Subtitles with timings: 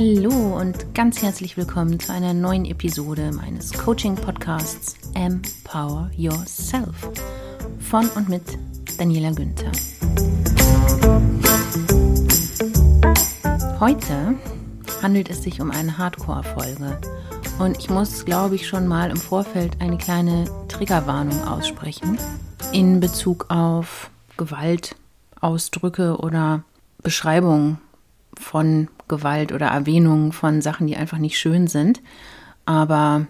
[0.00, 7.10] Hallo und ganz herzlich willkommen zu einer neuen Episode meines Coaching-Podcasts Empower Yourself
[7.80, 8.44] von und mit
[8.96, 9.72] Daniela Günther.
[13.80, 14.36] Heute
[15.02, 17.00] handelt es sich um eine Hardcore-Folge
[17.58, 22.20] und ich muss, glaube ich, schon mal im Vorfeld eine kleine Triggerwarnung aussprechen
[22.72, 26.62] in Bezug auf Gewaltausdrücke oder
[27.02, 27.78] Beschreibungen
[28.38, 32.00] von Gewalt oder Erwähnungen von Sachen, die einfach nicht schön sind.
[32.66, 33.26] Aber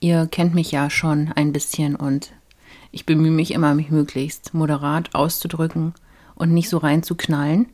[0.00, 2.32] ihr kennt mich ja schon ein bisschen und
[2.90, 5.94] ich bemühe mich immer, mich möglichst moderat auszudrücken
[6.34, 7.66] und nicht so reinzuknallen,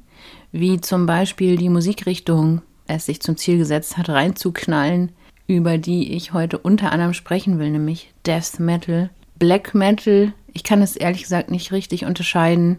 [0.52, 5.12] wie zum Beispiel die Musikrichtung es sich zum Ziel gesetzt hat, reinzuknallen,
[5.46, 10.32] über die ich heute unter anderem sprechen will, nämlich Death Metal, Black Metal.
[10.52, 12.78] Ich kann es ehrlich gesagt nicht richtig unterscheiden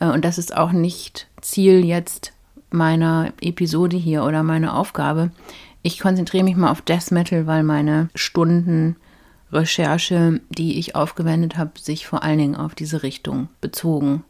[0.00, 2.32] äh, und das ist auch nicht Ziel jetzt
[2.70, 5.30] meiner Episode hier oder meiner Aufgabe.
[5.82, 8.96] Ich konzentriere mich mal auf Death Metal, weil meine Stunden
[9.52, 14.24] Recherche, die ich aufgewendet habe, sich vor allen Dingen auf diese Richtung bezogen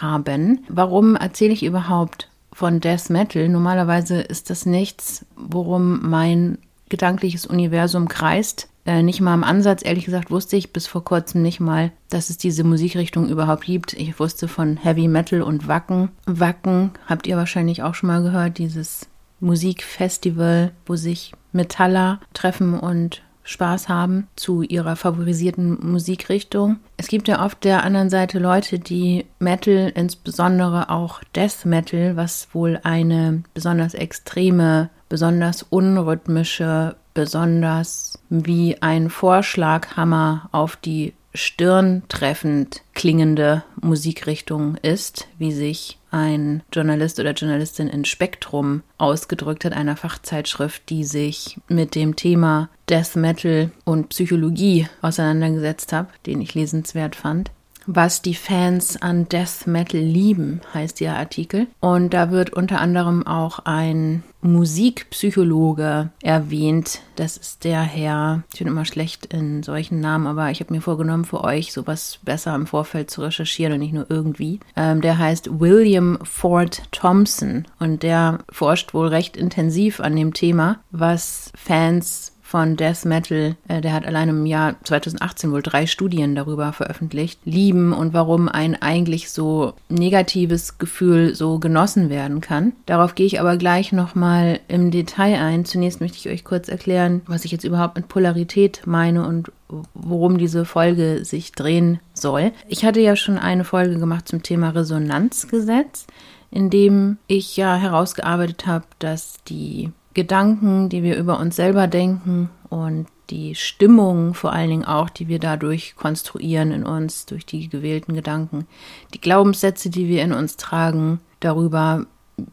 [0.00, 0.64] haben.
[0.68, 3.48] Warum erzähle ich überhaupt von Death Metal?
[3.48, 8.68] Normalerweise ist das nichts, worum mein gedankliches Universum kreist.
[8.84, 12.30] Äh, nicht mal im Ansatz, ehrlich gesagt, wusste ich bis vor kurzem nicht mal, dass
[12.30, 13.92] es diese Musikrichtung überhaupt gibt.
[13.92, 16.10] Ich wusste von Heavy Metal und Wacken.
[16.26, 19.08] Wacken habt ihr wahrscheinlich auch schon mal gehört, dieses
[19.40, 26.78] Musikfestival, wo sich Metaller treffen und Spaß haben zu ihrer favorisierten Musikrichtung.
[26.96, 32.48] Es gibt ja auf der anderen Seite Leute, die Metal, insbesondere auch Death Metal, was
[32.52, 43.64] wohl eine besonders extreme, besonders unrhythmische, besonders wie ein Vorschlaghammer auf die Stirn treffend klingende
[43.80, 51.04] Musikrichtung ist, wie sich ein Journalist oder Journalistin in Spektrum ausgedrückt hat, einer Fachzeitschrift, die
[51.04, 57.50] sich mit dem Thema Death Metal und Psychologie auseinandergesetzt hat, den ich lesenswert fand.
[57.86, 61.66] Was die Fans an Death Metal lieben, heißt der Artikel.
[61.80, 67.00] Und da wird unter anderem auch ein Musikpsychologe erwähnt.
[67.16, 70.80] Das ist der Herr, ich bin immer schlecht in solchen Namen, aber ich habe mir
[70.80, 74.60] vorgenommen, für euch sowas besser im Vorfeld zu recherchieren und nicht nur irgendwie.
[74.76, 80.80] Ähm, der heißt William Ford Thompson und der forscht wohl recht intensiv an dem Thema,
[80.90, 86.34] was Fans von Death Metal, äh, der hat allein im Jahr 2018 wohl drei Studien
[86.34, 92.74] darüber veröffentlicht, lieben und warum ein eigentlich so negatives Gefühl so genossen werden kann.
[92.84, 95.64] Darauf gehe ich aber gleich nochmal im Detail ein.
[95.64, 99.50] Zunächst möchte ich euch kurz erklären, was ich jetzt überhaupt mit Polarität meine und
[99.94, 102.52] worum diese Folge sich drehen soll.
[102.68, 106.06] Ich hatte ja schon eine Folge gemacht zum Thema Resonanzgesetz,
[106.50, 112.50] in dem ich ja herausgearbeitet habe, dass die Gedanken, die wir über uns selber denken
[112.68, 117.68] und die Stimmung vor allen Dingen auch, die wir dadurch konstruieren in uns, durch die
[117.68, 118.66] gewählten Gedanken,
[119.14, 122.06] die Glaubenssätze, die wir in uns tragen, darüber,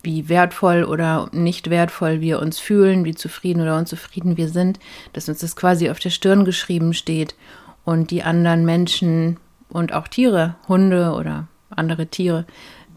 [0.04, 4.80] wie wertvoll oder nicht wertvoll wir uns fühlen, wie zufrieden oder unzufrieden wir sind,
[5.14, 7.36] dass uns das quasi auf der Stirn geschrieben steht
[7.84, 9.38] und die anderen Menschen
[9.70, 12.46] und auch Tiere, Hunde oder andere Tiere,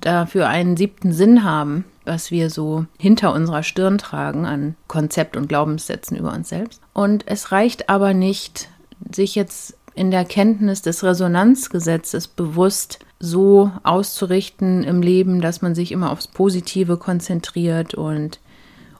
[0.00, 5.48] dafür einen siebten Sinn haben, was wir so hinter unserer Stirn tragen an Konzept und
[5.48, 6.80] Glaubenssätzen über uns selbst.
[6.92, 8.68] Und es reicht aber nicht,
[9.12, 15.92] sich jetzt in der Kenntnis des Resonanzgesetzes bewusst so auszurichten im Leben, dass man sich
[15.92, 18.40] immer aufs Positive konzentriert und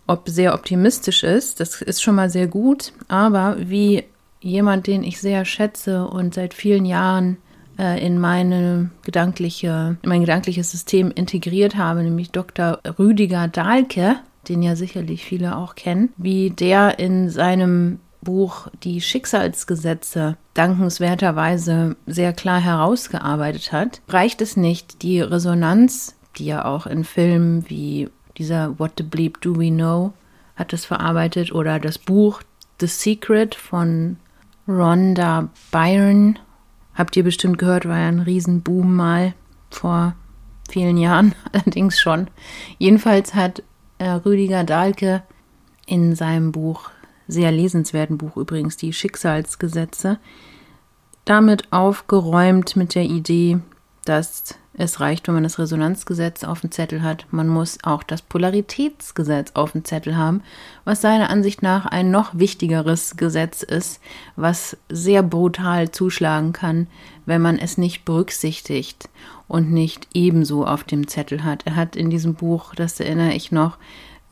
[0.06, 4.04] ob sehr optimistisch ist, das ist schon mal sehr gut, aber wie
[4.40, 7.38] jemand, den ich sehr schätze und seit vielen Jahren
[7.78, 12.81] in meine gedankliche, in mein gedankliches System integriert habe, nämlich Dr.
[12.99, 14.16] Rüdiger Dahlke,
[14.49, 22.32] den ja sicherlich viele auch kennen, wie der in seinem Buch Die Schicksalsgesetze dankenswerterweise sehr
[22.32, 28.08] klar herausgearbeitet hat, reicht es nicht, die Resonanz, die ja auch in Filmen wie
[28.38, 30.12] dieser What the Bleep Do We Know
[30.56, 32.43] hat es verarbeitet oder das Buch
[32.81, 34.17] The Secret von
[34.69, 36.35] Rhonda Byrne
[36.94, 39.35] Habt ihr bestimmt gehört, war ja ein Riesenboom mal
[39.71, 40.15] vor
[40.69, 42.29] vielen Jahren, allerdings schon.
[42.79, 43.62] Jedenfalls hat
[43.99, 45.23] äh, Rüdiger Dahlke
[45.87, 46.91] in seinem Buch,
[47.29, 50.19] sehr lesenswerten Buch übrigens, die Schicksalsgesetze,
[51.25, 53.59] damit aufgeräumt mit der Idee,
[54.05, 57.26] dass es reicht, wenn man das Resonanzgesetz auf dem Zettel hat.
[57.30, 60.42] Man muss auch das Polaritätsgesetz auf dem Zettel haben,
[60.84, 64.00] was seiner Ansicht nach ein noch wichtigeres Gesetz ist,
[64.34, 66.86] was sehr brutal zuschlagen kann,
[67.26, 69.10] wenn man es nicht berücksichtigt
[69.46, 71.66] und nicht ebenso auf dem Zettel hat.
[71.66, 73.76] Er hat in diesem Buch, das erinnere ich noch,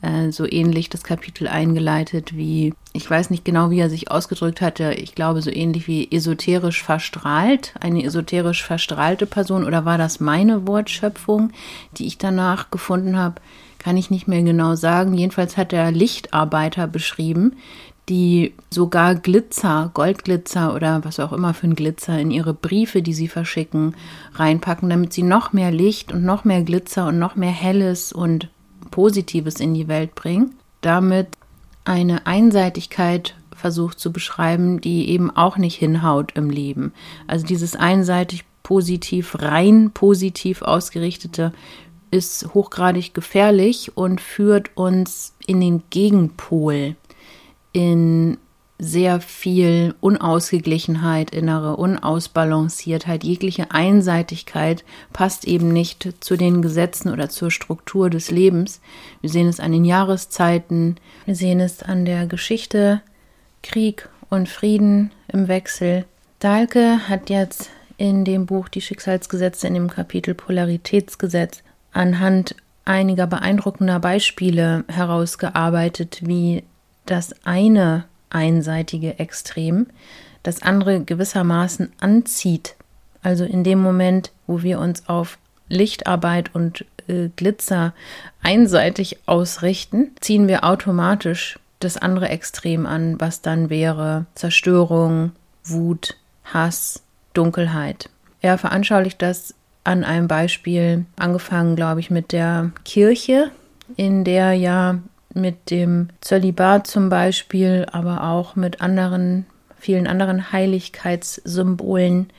[0.01, 4.61] äh, so ähnlich das Kapitel eingeleitet wie, ich weiß nicht genau, wie er sich ausgedrückt
[4.61, 10.19] hatte, ich glaube so ähnlich wie esoterisch verstrahlt, eine esoterisch verstrahlte Person oder war das
[10.19, 11.53] meine Wortschöpfung,
[11.97, 13.41] die ich danach gefunden habe,
[13.79, 15.15] kann ich nicht mehr genau sagen.
[15.15, 17.57] Jedenfalls hat er Lichtarbeiter beschrieben,
[18.09, 23.15] die sogar Glitzer, Goldglitzer oder was auch immer für ein Glitzer in ihre Briefe, die
[23.15, 23.95] sie verschicken,
[24.35, 28.49] reinpacken, damit sie noch mehr Licht und noch mehr Glitzer und noch mehr Helles und
[28.91, 30.57] Positives in die Welt bringen.
[30.81, 31.29] Damit
[31.85, 36.93] eine Einseitigkeit versucht zu beschreiben, die eben auch nicht hinhaut im Leben.
[37.27, 41.53] Also dieses einseitig positiv, rein positiv ausgerichtete
[42.11, 46.97] ist hochgradig gefährlich und führt uns in den Gegenpol
[47.73, 48.39] in
[48.81, 57.51] sehr viel Unausgeglichenheit, innere Unausbalanciertheit, jegliche Einseitigkeit passt eben nicht zu den Gesetzen oder zur
[57.51, 58.81] Struktur des Lebens.
[59.21, 60.97] Wir sehen es an den Jahreszeiten,
[61.27, 63.03] wir sehen es an der Geschichte,
[63.63, 66.07] Krieg und Frieden im Wechsel.
[66.39, 67.69] Dahlke hat jetzt
[67.99, 71.63] in dem Buch Die Schicksalsgesetze in dem Kapitel Polaritätsgesetz
[71.93, 72.57] anhand
[72.87, 76.63] einiger beeindruckender Beispiele herausgearbeitet, wie
[77.05, 79.87] das eine einseitige Extrem
[80.43, 82.75] das andere gewissermaßen anzieht.
[83.23, 85.39] Also in dem Moment, wo wir uns auf
[85.69, 87.95] Lichtarbeit und äh, Glitzer
[88.43, 95.33] einseitig ausrichten, ziehen wir automatisch das andere Extrem an, was dann wäre Zerstörung,
[95.65, 97.03] Wut, Hass,
[97.33, 98.11] Dunkelheit.
[98.41, 99.55] Er veranschaulicht das
[99.85, 103.51] an einem Beispiel, angefangen, glaube ich, mit der Kirche,
[103.97, 104.99] in der ja
[105.35, 109.47] mit dem Zölibat zum Beispiel, aber auch mit anderen,
[109.79, 112.31] vielen anderen Heiligkeitssymbolen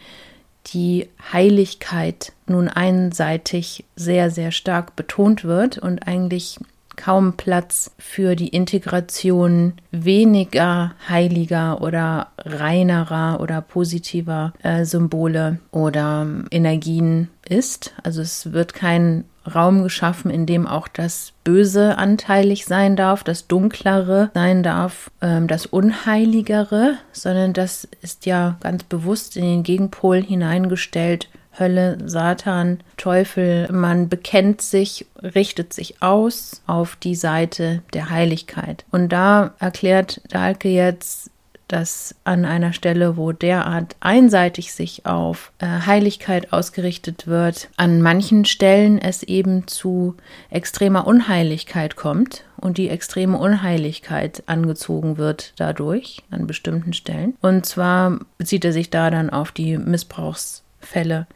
[0.67, 6.59] die Heiligkeit nun einseitig sehr, sehr stark betont wird und eigentlich
[6.95, 17.29] kaum Platz für die Integration weniger heiliger oder reinerer oder positiver äh, Symbole oder Energien
[17.47, 17.93] ist.
[18.03, 23.47] Also es wird kein Raum geschaffen, in dem auch das Böse anteilig sein darf, das
[23.47, 30.21] Dunklere sein darf, ähm, das Unheiligere, sondern das ist ja ganz bewusst in den Gegenpol
[30.21, 31.29] hineingestellt.
[31.59, 38.85] Hölle, Satan, Teufel, man bekennt sich, richtet sich aus auf die Seite der Heiligkeit.
[38.91, 41.29] Und da erklärt Dahlke jetzt
[41.71, 48.43] dass an einer Stelle, wo derart einseitig sich auf äh, Heiligkeit ausgerichtet wird, an manchen
[48.45, 50.15] Stellen es eben zu
[50.49, 57.35] extremer Unheiligkeit kommt und die extreme Unheiligkeit angezogen wird dadurch an bestimmten Stellen.
[57.41, 61.27] Und zwar bezieht er sich da dann auf die Missbrauchsfälle,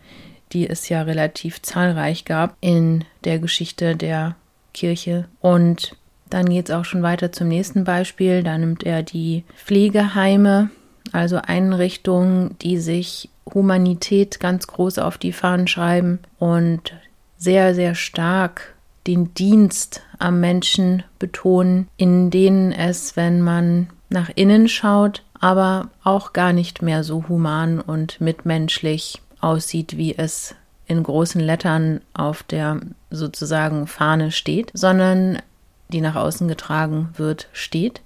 [0.52, 4.36] die es ja relativ zahlreich gab in der Geschichte der
[4.74, 5.96] Kirche und
[6.30, 8.44] dann geht es auch schon weiter zum nächsten Beispiel.
[8.44, 10.70] Da nimmt er die Pflegeheime,
[11.12, 16.94] also Einrichtungen, die sich Humanität ganz groß auf die Fahnen schreiben und
[17.38, 18.74] sehr, sehr stark
[19.08, 26.34] den Dienst am Menschen betonen, in denen es, wenn man nach innen schaut, aber auch
[26.34, 30.56] gar nicht mehr so human und mitmenschlich aussieht, wie es
[30.88, 32.80] in großen Lettern auf der
[33.10, 35.40] sozusagen Fahne steht, sondern
[35.90, 38.02] die nach außen getragen wird, steht,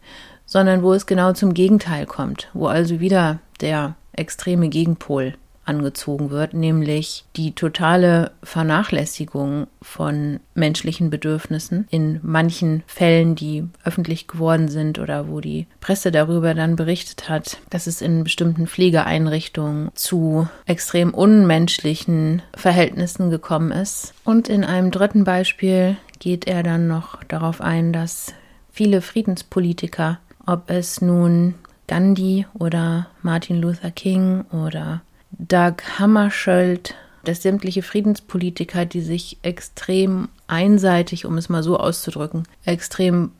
[0.45, 5.35] sondern wo es genau zum Gegenteil kommt, wo also wieder der extreme Gegenpol
[5.69, 14.67] angezogen wird, nämlich die totale Vernachlässigung von menschlichen Bedürfnissen in manchen Fällen, die öffentlich geworden
[14.67, 20.49] sind oder wo die Presse darüber dann berichtet hat, dass es in bestimmten Pflegeeinrichtungen zu
[20.65, 24.13] extrem unmenschlichen Verhältnissen gekommen ist.
[24.23, 28.33] Und in einem dritten Beispiel geht er dann noch darauf ein, dass
[28.71, 31.55] viele Friedenspolitiker, ob es nun
[31.87, 41.25] Gandhi oder Martin Luther King oder Doug Hammarskjöld, dass sämtliche Friedenspolitiker, die sich extrem einseitig,
[41.25, 43.31] um es mal so auszudrücken, extrem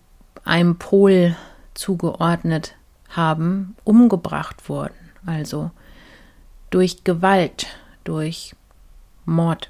[0.44, 1.36] einem Pol
[1.74, 2.76] zugeordnet
[3.10, 4.94] haben, umgebracht wurden.
[5.26, 5.72] Also
[6.70, 7.68] durch Gewalt,
[8.04, 8.56] durch
[9.26, 9.70] Mord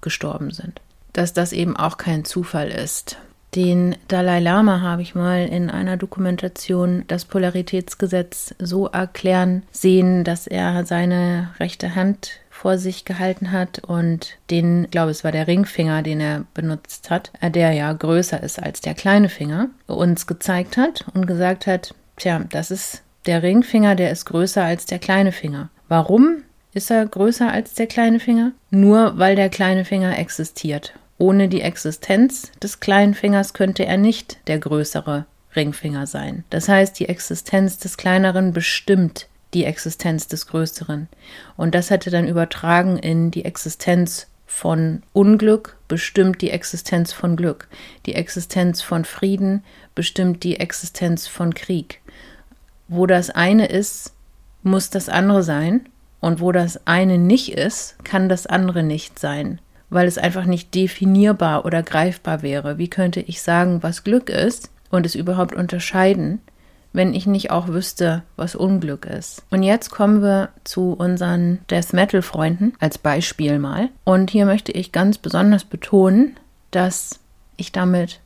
[0.00, 0.80] gestorben sind
[1.18, 3.18] dass das eben auch kein Zufall ist.
[3.54, 10.46] Den Dalai Lama habe ich mal in einer Dokumentation das Polaritätsgesetz so erklären sehen, dass
[10.46, 15.46] er seine rechte Hand vor sich gehalten hat und den, ich glaube, es war der
[15.46, 20.26] Ringfinger, den er benutzt hat, äh, der ja größer ist als der kleine Finger, uns
[20.26, 24.98] gezeigt hat und gesagt hat, tja, das ist der Ringfinger, der ist größer als der
[24.98, 25.68] kleine Finger.
[25.88, 26.42] Warum
[26.74, 28.52] ist er größer als der kleine Finger?
[28.70, 34.38] Nur weil der kleine Finger existiert ohne die Existenz des kleinen Fingers könnte er nicht
[34.46, 36.44] der größere Ringfinger sein.
[36.50, 41.08] Das heißt, die Existenz des kleineren bestimmt die Existenz des größeren.
[41.56, 47.68] Und das hätte dann übertragen in die Existenz von Unglück bestimmt die Existenz von Glück.
[48.06, 52.00] Die Existenz von Frieden bestimmt die Existenz von Krieg.
[52.88, 54.12] Wo das eine ist,
[54.62, 55.86] muss das andere sein.
[56.20, 60.74] Und wo das eine nicht ist, kann das andere nicht sein, weil es einfach nicht
[60.74, 62.78] definierbar oder greifbar wäre.
[62.78, 66.40] Wie könnte ich sagen, was Glück ist und es überhaupt unterscheiden,
[66.92, 69.42] wenn ich nicht auch wüsste, was Unglück ist.
[69.50, 73.90] Und jetzt kommen wir zu unseren Death Metal Freunden als Beispiel mal.
[74.04, 76.36] Und hier möchte ich ganz besonders betonen,
[76.70, 77.20] dass
[77.56, 78.20] ich damit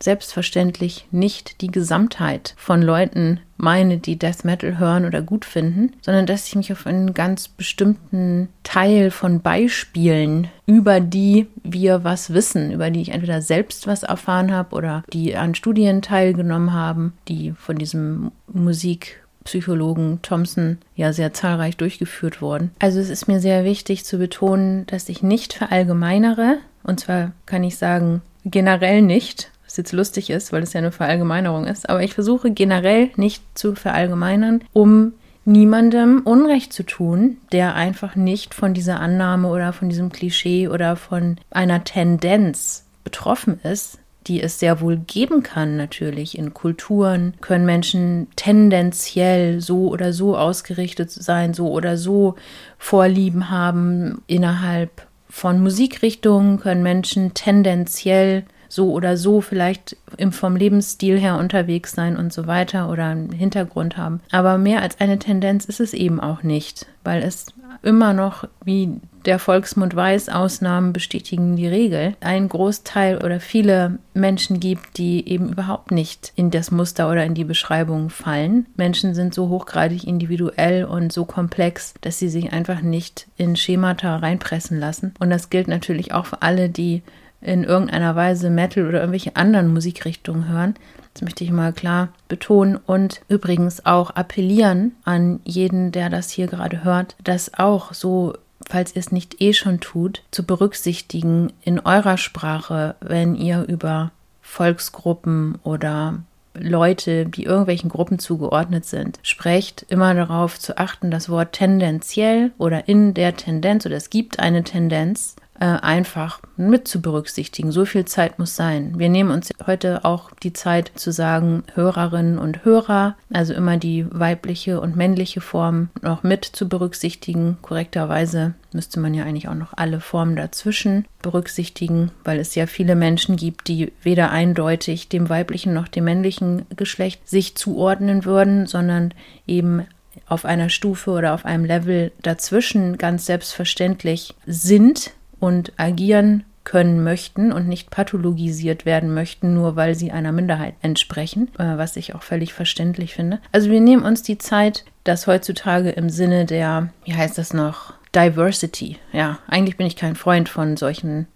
[0.00, 6.26] selbstverständlich nicht die Gesamtheit von Leuten meine, die Death Metal hören oder gut finden, sondern
[6.26, 12.70] dass ich mich auf einen ganz bestimmten Teil von Beispielen, über die wir was wissen,
[12.72, 17.52] über die ich entweder selbst was erfahren habe oder die an Studien teilgenommen haben, die
[17.56, 22.72] von diesem Musikpsychologen Thompson ja sehr zahlreich durchgeführt wurden.
[22.78, 26.58] Also es ist mir sehr wichtig zu betonen, dass ich nicht verallgemeinere.
[26.82, 30.92] Und zwar kann ich sagen, generell nicht, was jetzt lustig ist, weil es ja eine
[30.92, 35.12] Verallgemeinerung ist, aber ich versuche generell nicht zu verallgemeinern, um
[35.44, 40.96] niemandem Unrecht zu tun, der einfach nicht von dieser Annahme oder von diesem Klischee oder
[40.96, 46.36] von einer Tendenz betroffen ist, die es sehr wohl geben kann natürlich.
[46.36, 52.34] In Kulturen können Menschen tendenziell so oder so ausgerichtet sein, so oder so
[52.76, 54.22] Vorlieben haben.
[54.26, 59.96] Innerhalb von Musikrichtungen können Menschen tendenziell so oder so vielleicht
[60.30, 64.20] vom Lebensstil her unterwegs sein und so weiter oder einen Hintergrund haben.
[64.30, 67.46] Aber mehr als eine Tendenz ist es eben auch nicht, weil es
[67.82, 74.60] immer noch, wie der Volksmund weiß, Ausnahmen bestätigen die Regel, ein Großteil oder viele Menschen
[74.60, 78.66] gibt, die eben überhaupt nicht in das Muster oder in die Beschreibung fallen.
[78.76, 84.16] Menschen sind so hochgradig individuell und so komplex, dass sie sich einfach nicht in Schemata
[84.16, 85.14] reinpressen lassen.
[85.18, 87.02] Und das gilt natürlich auch für alle, die
[87.40, 90.74] in irgendeiner Weise Metal oder irgendwelche anderen Musikrichtungen hören.
[91.14, 96.46] Das möchte ich mal klar betonen und übrigens auch appellieren an jeden, der das hier
[96.46, 98.34] gerade hört, das auch so
[98.68, 104.10] falls ihr es nicht eh schon tut, zu berücksichtigen in eurer Sprache, wenn ihr über
[104.42, 106.20] Volksgruppen oder
[106.54, 112.88] Leute, die irgendwelchen Gruppen zugeordnet sind, sprecht immer darauf zu achten, das Wort tendenziell oder
[112.88, 117.72] in der Tendenz oder es gibt eine Tendenz einfach mit zu berücksichtigen.
[117.72, 118.98] So viel Zeit muss sein.
[118.98, 124.06] Wir nehmen uns heute auch die Zeit zu sagen Hörerinnen und Hörer, also immer die
[124.10, 127.58] weibliche und männliche Form noch mit zu berücksichtigen.
[127.62, 132.94] Korrekterweise müsste man ja eigentlich auch noch alle Formen dazwischen berücksichtigen, weil es ja viele
[132.94, 139.12] Menschen gibt, die weder eindeutig dem weiblichen noch dem männlichen Geschlecht sich zuordnen würden, sondern
[139.46, 139.86] eben
[140.28, 147.52] auf einer Stufe oder auf einem Level dazwischen ganz selbstverständlich sind und agieren können möchten
[147.52, 152.22] und nicht pathologisiert werden möchten, nur weil sie einer Minderheit entsprechen, äh, was ich auch
[152.22, 153.38] völlig verständlich finde.
[153.52, 157.94] Also wir nehmen uns die Zeit, das heutzutage im Sinne der, wie heißt das noch,
[158.14, 158.98] Diversity.
[159.12, 161.28] Ja, eigentlich bin ich kein Freund von solchen,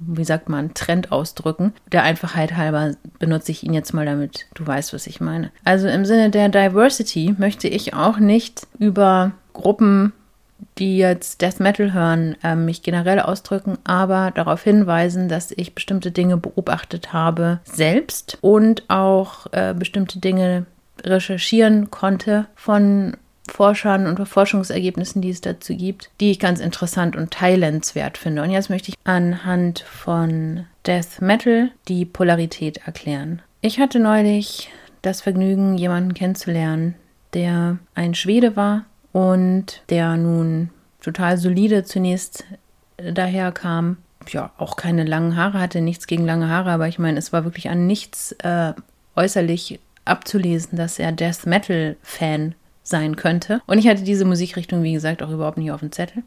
[0.00, 1.72] wie sagt man, Trendausdrücken.
[1.92, 5.52] Der Einfachheit halber benutze ich ihn jetzt mal damit, du weißt, was ich meine.
[5.62, 10.12] Also im Sinne der Diversity möchte ich auch nicht über Gruppen
[10.78, 16.10] die jetzt Death Metal hören, äh, mich generell ausdrücken, aber darauf hinweisen, dass ich bestimmte
[16.10, 20.66] Dinge beobachtet habe selbst und auch äh, bestimmte Dinge
[21.02, 23.16] recherchieren konnte von
[23.48, 28.42] Forschern und Forschungsergebnissen, die es dazu gibt, die ich ganz interessant und teilenswert finde.
[28.42, 33.42] Und jetzt möchte ich anhand von Death Metal die Polarität erklären.
[33.60, 34.70] Ich hatte neulich
[35.02, 36.94] das Vergnügen, jemanden kennenzulernen,
[37.34, 38.84] der ein Schwede war,
[39.16, 40.68] und der nun
[41.00, 42.44] total solide zunächst
[42.98, 43.96] daherkam.
[44.28, 47.44] Ja, auch keine langen Haare hatte, nichts gegen lange Haare, aber ich meine, es war
[47.44, 48.74] wirklich an nichts äh,
[49.14, 53.62] äußerlich abzulesen, dass er Death Metal Fan sein könnte.
[53.66, 56.22] Und ich hatte diese Musikrichtung, wie gesagt, auch überhaupt nicht auf dem Zettel.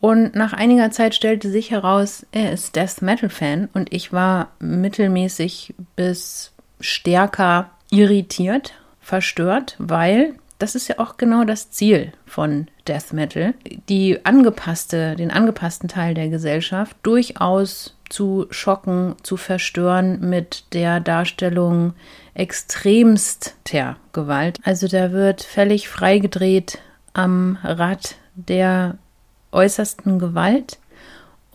[0.00, 4.50] Und nach einiger Zeit stellte sich heraus, er ist Death Metal Fan und ich war
[4.58, 13.12] mittelmäßig bis stärker irritiert, verstört, weil das ist ja auch genau das Ziel von Death
[13.12, 13.54] Metal,
[13.88, 21.94] die angepasste, den angepassten Teil der Gesellschaft durchaus zu schocken, zu verstören mit der Darstellung
[22.34, 24.60] extremster Gewalt.
[24.62, 26.78] Also da wird völlig freigedreht
[27.12, 28.98] am Rad der
[29.52, 30.78] äußersten Gewalt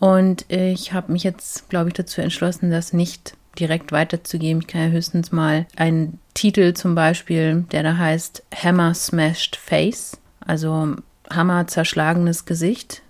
[0.02, 4.62] Und ich habe mich jetzt, glaube ich, dazu entschlossen, das nicht direkt weiterzugeben.
[4.62, 10.18] Ich kann ja höchstens mal einen Titel zum Beispiel, der da heißt Hammer Smashed Face,
[10.46, 10.96] also
[11.30, 13.02] Hammer zerschlagenes Gesicht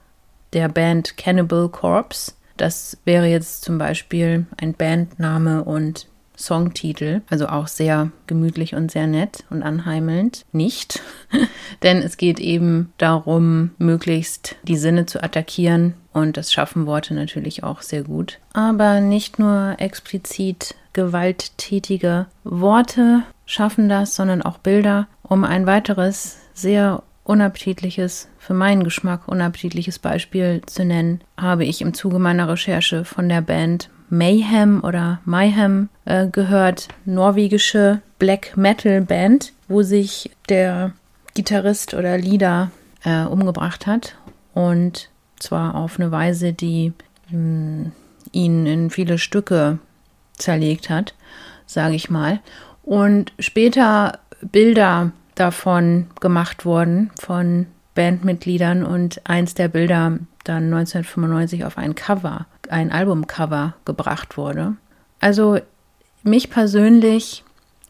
[0.53, 2.33] der Band Cannibal Corpse.
[2.57, 9.07] Das wäre jetzt zum Beispiel ein Bandname und Songtitel, also auch sehr gemütlich und sehr
[9.07, 10.45] nett und anheimelnd.
[10.53, 11.03] Nicht,
[11.83, 17.62] denn es geht eben darum, möglichst die Sinne zu attackieren und das schaffen Worte natürlich
[17.62, 18.39] auch sehr gut.
[18.53, 27.03] Aber nicht nur explizit gewalttätige Worte schaffen das, sondern auch Bilder, um ein weiteres sehr
[27.25, 33.29] unappetitliches, für meinen Geschmack unappetitliches Beispiel zu nennen, habe ich im Zuge meiner Recherche von
[33.29, 40.92] der Band Mayhem oder Mayhem äh, gehört, norwegische Black Metal Band, wo sich der
[41.33, 42.71] Gitarrist oder Leader
[43.04, 44.16] äh, umgebracht hat.
[44.52, 46.92] Und zwar auf eine Weise, die
[47.31, 47.92] mh, hm,
[48.33, 49.78] ihn in viele Stücke
[50.37, 51.14] zerlegt hat,
[51.64, 52.40] sage ich mal.
[52.83, 58.85] Und später Bilder davon gemacht wurden von Bandmitgliedern.
[58.85, 64.76] Und eins der Bilder dann 1995 auf ein Cover ein Albumcover gebracht wurde.
[65.21, 65.59] Also
[66.23, 67.45] mich persönlich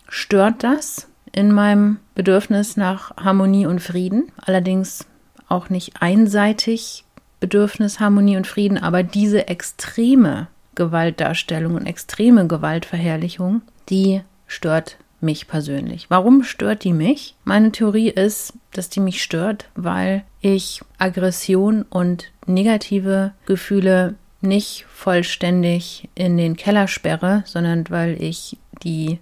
[0.09, 4.31] stört das in meinem Bedürfnis nach Harmonie und Frieden.
[4.37, 5.07] Allerdings
[5.49, 7.05] auch nicht einseitig
[7.41, 16.07] Bedürfnis Harmonie und Frieden, aber diese extreme Gewaltdarstellung und extreme Gewaltverherrlichung, die stört mich persönlich.
[16.09, 17.37] Warum stört die mich?
[17.45, 26.09] Meine Theorie ist, dass die mich stört, weil ich Aggression und negative Gefühle nicht vollständig
[26.15, 29.19] in den Keller sperre, sondern weil ich die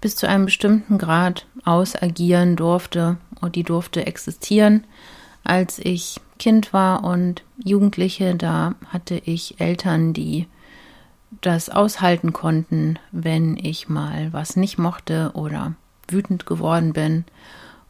[0.00, 4.84] bis zu einem bestimmten Grad ausagieren durfte und die durfte existieren.
[5.44, 10.46] Als ich Kind war und Jugendliche, da hatte ich Eltern, die
[11.42, 15.74] das aushalten konnten, wenn ich mal was nicht mochte oder
[16.08, 17.24] wütend geworden bin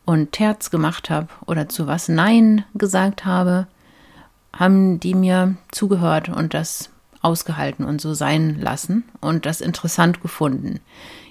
[0.04, 3.66] und Terz gemacht habe oder zu was Nein gesagt habe
[4.52, 6.90] haben die mir zugehört und das
[7.22, 10.80] ausgehalten und so sein lassen und das interessant gefunden.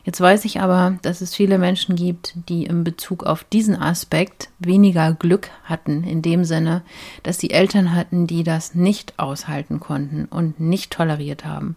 [0.03, 4.49] Jetzt weiß ich aber, dass es viele Menschen gibt, die in Bezug auf diesen Aspekt
[4.60, 6.84] weniger Glück hatten, in dem Sinne,
[7.23, 11.75] dass sie Eltern hatten, die das nicht aushalten konnten und nicht toleriert haben,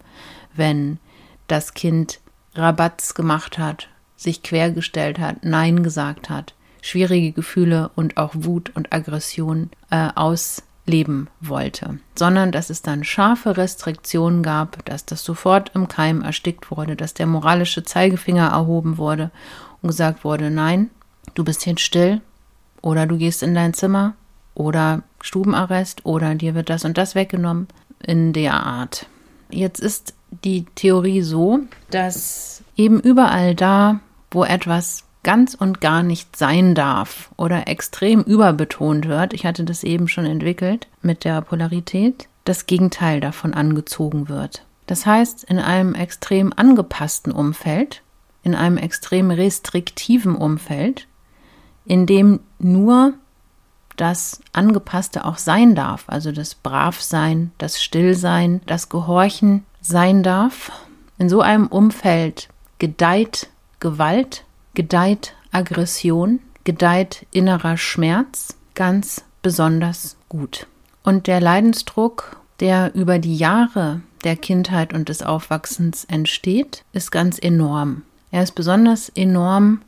[0.55, 0.99] wenn
[1.47, 2.19] das Kind
[2.55, 8.93] Rabatz gemacht hat, sich quergestellt hat, Nein gesagt hat, schwierige Gefühle und auch Wut und
[8.93, 15.71] Aggression äh, aus leben wollte, sondern dass es dann scharfe Restriktionen gab, dass das sofort
[15.75, 19.31] im Keim erstickt wurde, dass der moralische Zeigefinger erhoben wurde
[19.81, 20.89] und gesagt wurde, nein,
[21.35, 22.21] du bist jetzt still
[22.81, 24.13] oder du gehst in dein Zimmer
[24.55, 27.67] oder Stubenarrest oder dir wird das und das weggenommen
[28.01, 29.07] in der Art.
[29.49, 31.59] Jetzt ist die Theorie so,
[31.91, 33.99] dass eben überall da,
[34.31, 39.83] wo etwas ganz und gar nicht sein darf oder extrem überbetont wird, ich hatte das
[39.83, 44.65] eben schon entwickelt mit der Polarität, das Gegenteil davon angezogen wird.
[44.85, 48.01] Das heißt, in einem extrem angepassten Umfeld,
[48.43, 51.07] in einem extrem restriktiven Umfeld,
[51.85, 53.13] in dem nur
[53.95, 60.71] das Angepasste auch sein darf, also das Bravsein, das Stillsein, das Gehorchen sein darf.
[61.17, 70.67] In so einem Umfeld gedeiht Gewalt, gedeiht Aggression, gedeiht innerer Schmerz ganz besonders gut.
[71.03, 77.37] Und der Leidensdruck, der über die Jahre der Kindheit und des Aufwachsens entsteht, ist ganz
[77.37, 78.03] enorm.
[78.31, 79.81] Er ist besonders enorm,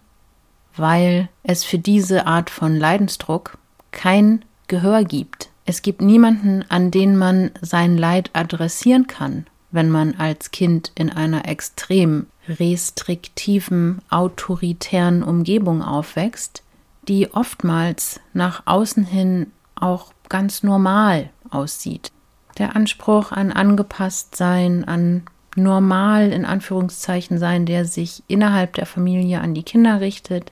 [0.75, 3.57] weil es für diese Art von Leidensdruck
[3.91, 5.49] kein Gehör gibt.
[5.65, 11.11] Es gibt niemanden, an den man sein Leid adressieren kann, wenn man als Kind in
[11.11, 16.63] einer extrem restriktiven, autoritären Umgebung aufwächst,
[17.07, 22.11] die oftmals nach außen hin auch ganz normal aussieht.
[22.57, 25.23] Der Anspruch an angepasst sein, an
[25.55, 30.51] normal in Anführungszeichen sein, der sich innerhalb der Familie an die Kinder richtet,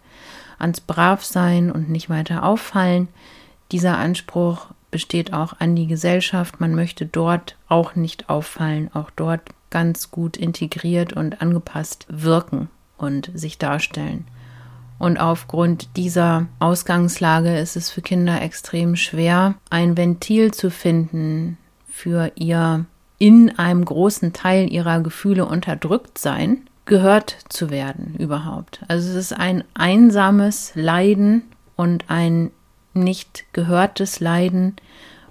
[0.59, 3.07] ans Bravsein und nicht weiter auffallen,
[3.71, 6.61] dieser Anspruch besteht auch an die Gesellschaft.
[6.61, 13.31] Man möchte dort auch nicht auffallen, auch dort ganz gut integriert und angepasst wirken und
[13.33, 14.25] sich darstellen.
[14.99, 22.31] Und aufgrund dieser Ausgangslage ist es für Kinder extrem schwer, ein Ventil zu finden für
[22.35, 22.85] ihr
[23.17, 28.81] in einem großen Teil ihrer Gefühle unterdrückt sein, gehört zu werden überhaupt.
[28.87, 31.41] Also es ist ein einsames Leiden
[31.75, 32.51] und ein
[32.93, 34.75] nicht gehörtes Leiden,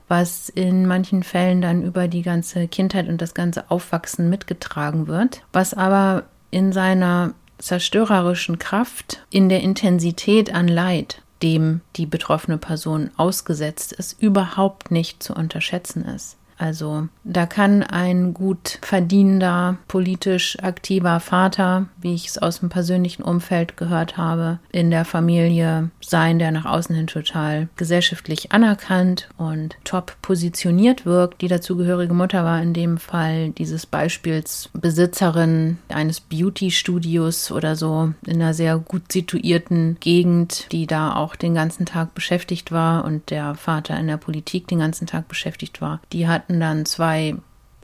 [0.09, 5.43] was in manchen Fällen dann über die ganze Kindheit und das ganze Aufwachsen mitgetragen wird,
[5.53, 13.11] was aber in seiner zerstörerischen Kraft, in der Intensität an Leid, dem die betroffene Person
[13.17, 16.37] ausgesetzt ist, überhaupt nicht zu unterschätzen ist.
[16.63, 23.25] Also da kann ein gut verdienender, politisch aktiver Vater, wie ich es aus dem persönlichen
[23.25, 29.77] Umfeld gehört habe, in der Familie sein, der nach außen hin total gesellschaftlich anerkannt und
[29.83, 31.43] top positioniert wirkt.
[31.43, 38.41] Die dazugehörige Mutter war in dem Fall dieses Beispiels Besitzerin eines Beauty-Studios oder so in
[38.41, 43.57] einer sehr gut situierten Gegend, die da auch den ganzen Tag beschäftigt war und der
[43.57, 46.01] Vater in der Politik den ganzen Tag beschäftigt war.
[46.13, 47.37] Die hatten hatten dann zwei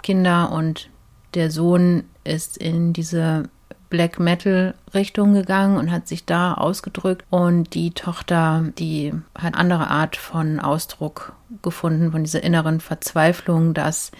[0.02, 0.90] Kinder und
[1.35, 3.48] der Sohn ist in diese
[3.88, 9.88] Black Metal Richtung gegangen und hat sich da ausgedrückt und die Tochter, die hat andere
[9.88, 14.12] Art von Ausdruck gefunden, von dieser inneren Verzweiflung, dass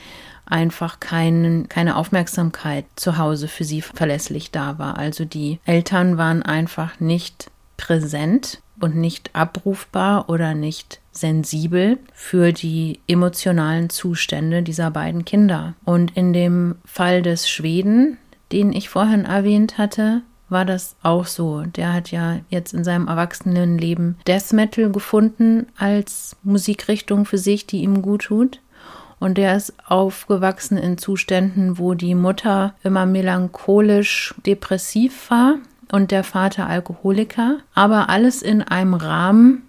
[0.47, 4.97] einfach kein, keine Aufmerksamkeit zu Hause für sie verlässlich da war.
[4.97, 13.01] Also die Eltern waren einfach nicht präsent und nicht abrufbar oder nicht sensibel für die
[13.07, 15.75] emotionalen Zustände dieser beiden Kinder.
[15.85, 18.19] Und in dem Fall des Schweden,
[18.53, 21.63] den ich vorhin erwähnt hatte, war das auch so.
[21.63, 27.83] Der hat ja jetzt in seinem Erwachsenenleben Death Metal gefunden als Musikrichtung für sich, die
[27.83, 28.61] ihm gut tut.
[29.21, 35.57] Und der ist aufgewachsen in Zuständen, wo die Mutter immer melancholisch depressiv war
[35.93, 39.63] und der Vater Alkoholiker, aber alles in einem Rahmen,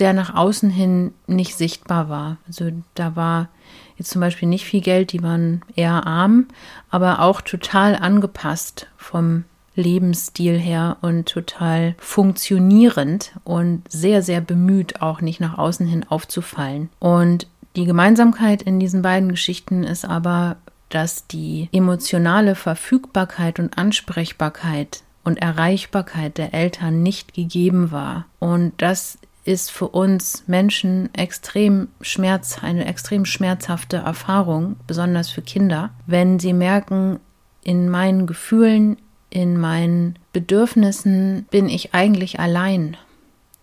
[0.00, 2.38] der nach außen hin nicht sichtbar war.
[2.46, 3.48] Also da war
[3.96, 6.48] jetzt zum Beispiel nicht viel Geld, die waren eher arm,
[6.90, 9.44] aber auch total angepasst vom
[9.76, 16.90] Lebensstil her und total funktionierend und sehr, sehr bemüht, auch nicht nach außen hin aufzufallen.
[17.00, 20.56] Und die Gemeinsamkeit in diesen beiden Geschichten ist aber,
[20.90, 28.26] dass die emotionale Verfügbarkeit und Ansprechbarkeit und Erreichbarkeit der Eltern nicht gegeben war.
[28.38, 35.90] Und das ist für uns Menschen extrem schmerz, eine extrem schmerzhafte Erfahrung, besonders für Kinder,
[36.06, 37.20] wenn sie merken,
[37.62, 38.98] in meinen Gefühlen,
[39.30, 42.96] in meinen Bedürfnissen bin ich eigentlich allein.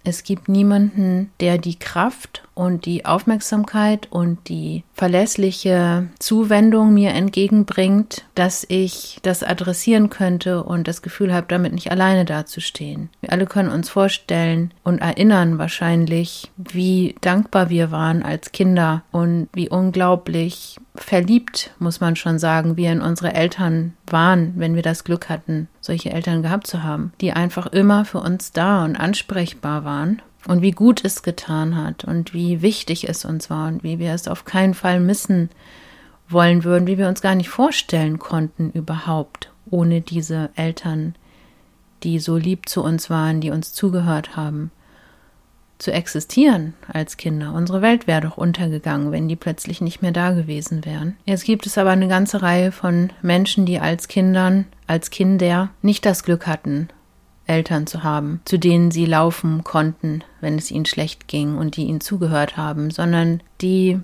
[0.04, 8.26] Es gibt niemanden, der die Kraft und die Aufmerksamkeit und die verlässliche Zuwendung mir entgegenbringt,
[8.36, 13.10] dass ich das adressieren könnte und das Gefühl habe, damit nicht alleine dazustehen.
[13.22, 19.50] Wir alle können uns vorstellen und erinnern wahrscheinlich, wie dankbar wir waren als Kinder und
[19.54, 25.04] wie unglaublich verliebt, muss man schon sagen, wir in unsere Eltern waren, wenn wir das
[25.04, 29.86] Glück hatten, solche Eltern gehabt zu haben, die einfach immer für uns da und ansprechbar
[29.86, 34.00] waren und wie gut es getan hat und wie wichtig es uns war und wie
[34.00, 35.50] wir es auf keinen Fall missen
[36.28, 41.16] wollen würden, wie wir uns gar nicht vorstellen konnten überhaupt ohne diese Eltern,
[42.04, 44.72] die so lieb zu uns waren, die uns zugehört haben,
[45.82, 47.54] zu existieren als Kinder.
[47.54, 51.18] Unsere Welt wäre doch untergegangen, wenn die plötzlich nicht mehr da gewesen wären.
[51.26, 56.06] Jetzt gibt es aber eine ganze Reihe von Menschen, die als Kindern, als Kinder nicht
[56.06, 56.90] das Glück hatten,
[57.48, 61.84] Eltern zu haben, zu denen sie laufen konnten, wenn es ihnen schlecht ging und die
[61.84, 64.00] ihnen zugehört haben, sondern die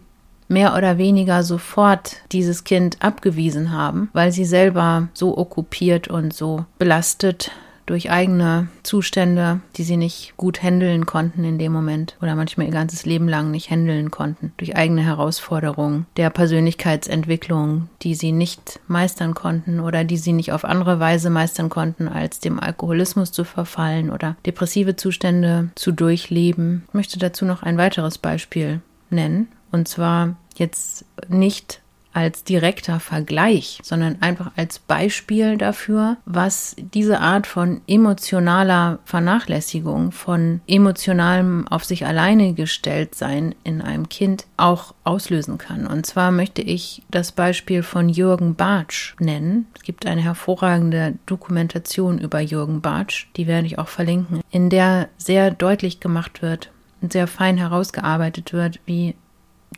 [0.48, 6.66] mehr oder weniger sofort dieses Kind abgewiesen haben, weil sie selber so okkupiert und so
[6.80, 7.52] belastet
[7.88, 12.74] durch eigene Zustände, die sie nicht gut handeln konnten in dem Moment oder manchmal ihr
[12.74, 19.34] ganzes Leben lang nicht handeln konnten, durch eigene Herausforderungen der Persönlichkeitsentwicklung, die sie nicht meistern
[19.34, 24.12] konnten oder die sie nicht auf andere Weise meistern konnten, als dem Alkoholismus zu verfallen
[24.12, 26.84] oder depressive Zustände zu durchleben.
[26.90, 31.82] Ich möchte dazu noch ein weiteres Beispiel nennen, und zwar jetzt nicht
[32.18, 40.62] als direkter Vergleich, sondern einfach als Beispiel dafür, was diese Art von emotionaler Vernachlässigung, von
[40.68, 45.86] emotionalem auf sich alleine gestellt sein in einem Kind auch auslösen kann.
[45.86, 49.68] Und zwar möchte ich das Beispiel von Jürgen Bartsch nennen.
[49.76, 55.10] Es gibt eine hervorragende Dokumentation über Jürgen Bartsch, die werde ich auch verlinken, in der
[55.18, 56.72] sehr deutlich gemacht wird,
[57.08, 59.14] sehr fein herausgearbeitet wird, wie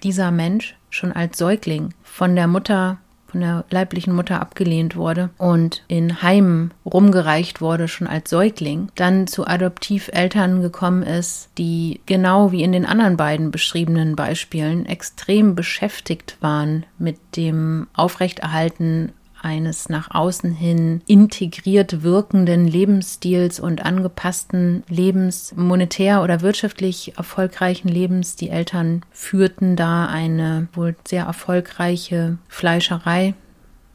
[0.04, 2.98] dieser Mensch schon als Säugling von der Mutter
[3.30, 9.28] von der leiblichen Mutter abgelehnt wurde und in Heimen rumgereicht wurde, schon als Säugling, dann
[9.28, 16.38] zu Adoptiveltern gekommen ist, die genau wie in den anderen beiden beschriebenen Beispielen extrem beschäftigt
[16.42, 26.24] waren mit dem Aufrechterhalten eines nach außen hin integriert wirkenden Lebensstils und angepassten Lebens, monetär
[26.24, 28.36] oder wirtschaftlich erfolgreichen Lebens.
[28.36, 33.34] Die Eltern führten da eine wohl sehr erfolgreiche Fleischerei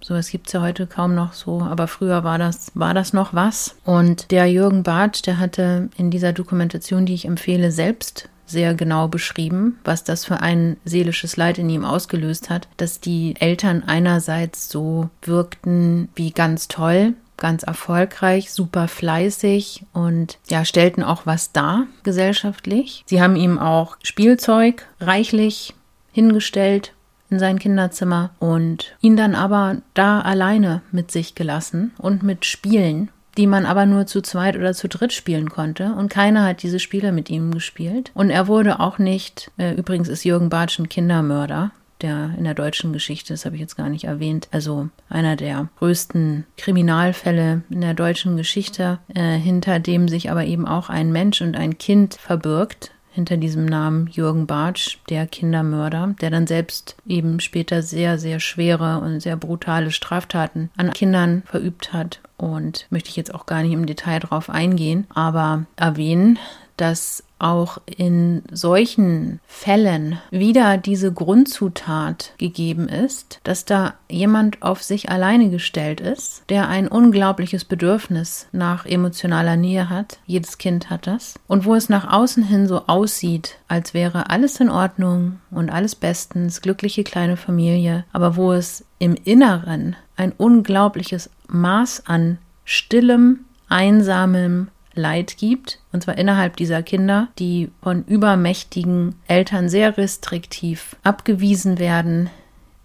[0.06, 3.32] Sowas gibt es ja heute kaum noch so, aber früher war das, war das noch
[3.32, 3.76] was.
[3.86, 9.08] Und der Jürgen Barth, der hatte in dieser Dokumentation, die ich empfehle, selbst sehr genau
[9.08, 14.68] beschrieben, was das für ein seelisches Leid in ihm ausgelöst hat, dass die Eltern einerseits
[14.68, 21.86] so wirkten wie ganz toll, ganz erfolgreich, super fleißig und ja, stellten auch was dar
[22.02, 23.02] gesellschaftlich.
[23.06, 25.74] Sie haben ihm auch Spielzeug reichlich
[26.12, 26.92] hingestellt
[27.30, 33.10] in sein Kinderzimmer und ihn dann aber da alleine mit sich gelassen und mit Spielen,
[33.36, 35.94] die man aber nur zu zweit oder zu dritt spielen konnte.
[35.94, 38.10] Und keiner hat diese Spiele mit ihm gespielt.
[38.14, 42.54] Und er wurde auch nicht, äh, übrigens ist Jürgen Bartsch ein Kindermörder, der in der
[42.54, 47.80] deutschen Geschichte, das habe ich jetzt gar nicht erwähnt, also einer der größten Kriminalfälle in
[47.80, 52.14] der deutschen Geschichte, äh, hinter dem sich aber eben auch ein Mensch und ein Kind
[52.14, 58.40] verbirgt, hinter diesem Namen Jürgen Bartsch, der Kindermörder, der dann selbst eben später sehr, sehr
[58.40, 62.20] schwere und sehr brutale Straftaten an Kindern verübt hat.
[62.36, 66.38] Und möchte ich jetzt auch gar nicht im Detail drauf eingehen, aber erwähnen,
[66.76, 75.10] dass auch in solchen Fällen wieder diese Grundzutat gegeben ist, dass da jemand auf sich
[75.10, 80.20] alleine gestellt ist, der ein unglaubliches Bedürfnis nach emotionaler Nähe hat.
[80.26, 81.34] Jedes Kind hat das.
[81.46, 85.94] Und wo es nach außen hin so aussieht, als wäre alles in Ordnung und alles
[85.94, 94.68] bestens, glückliche kleine Familie, aber wo es im Inneren ein unglaubliches Maß an stillem, einsamem,
[94.94, 102.30] Leid gibt, und zwar innerhalb dieser Kinder, die von übermächtigen Eltern sehr restriktiv abgewiesen werden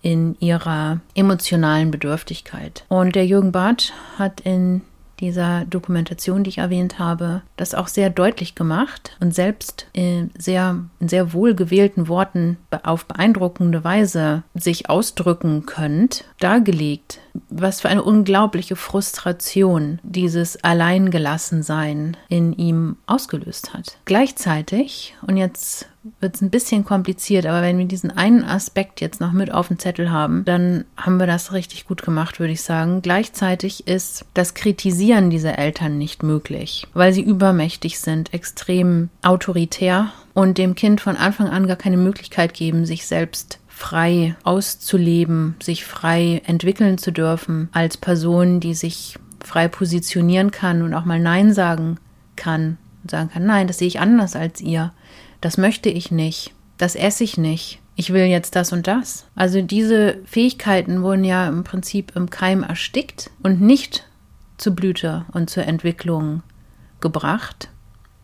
[0.02, 2.86] in ihrer emotionalen Bedürftigkeit.
[2.88, 4.82] Und der Jürgen Barth hat in
[5.19, 10.86] dieser Dokumentation, die ich erwähnt habe, das auch sehr deutlich gemacht und selbst in sehr,
[10.99, 18.75] in sehr wohlgewählten Worten auf beeindruckende Weise sich ausdrücken könnt, dargelegt, was für eine unglaubliche
[18.75, 23.97] Frustration dieses Alleingelassensein in ihm ausgelöst hat.
[24.05, 25.88] Gleichzeitig, und jetzt
[26.22, 29.68] wird es ein bisschen kompliziert, aber wenn wir diesen einen Aspekt jetzt noch mit auf
[29.68, 33.02] dem Zettel haben, dann haben wir das richtig gut gemacht, würde ich sagen.
[33.02, 40.58] Gleichzeitig ist das Kritisieren dieser Eltern nicht möglich, weil sie übermächtig sind, extrem autoritär und
[40.58, 46.42] dem Kind von Anfang an gar keine Möglichkeit geben, sich selbst frei auszuleben, sich frei
[46.46, 51.98] entwickeln zu dürfen als Person, die sich frei positionieren kann und auch mal Nein sagen
[52.36, 54.92] kann und sagen kann, nein, das sehe ich anders als ihr
[55.41, 59.25] das möchte ich nicht, das esse ich nicht, ich will jetzt das und das.
[59.36, 64.08] Also diese Fähigkeiten wurden ja im Prinzip im Keim erstickt und nicht
[64.58, 66.43] zur Blüte und zur Entwicklung
[67.02, 67.69] gebracht,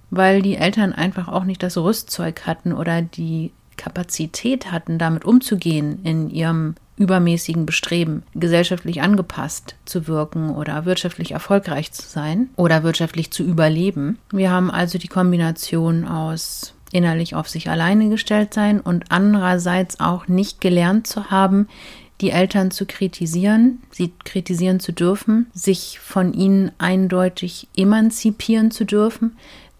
[0.10, 6.00] weil die Eltern einfach auch nicht das Rüstzeug hatten oder die Kapazität hatten, damit umzugehen
[6.04, 13.32] in ihrem übermäßigen Bestreben, gesellschaftlich angepasst zu wirken oder wirtschaftlich erfolgreich zu sein oder wirtschaftlich
[13.32, 14.18] zu überleben.
[14.32, 20.28] Wir haben also die Kombination aus innerlich auf sich alleine gestellt sein und andererseits auch
[20.28, 21.68] nicht gelernt zu haben,
[22.22, 29.36] die Eltern zu kritisieren, sie kritisieren zu dürfen, sich von ihnen eindeutig emanzipieren zu dürfen,